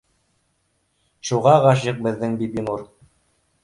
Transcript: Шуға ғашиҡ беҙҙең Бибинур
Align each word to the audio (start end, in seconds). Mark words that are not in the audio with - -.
Шуға 1.33 1.55
ғашиҡ 1.69 2.03
беҙҙең 2.09 2.37
Бибинур 2.43 2.87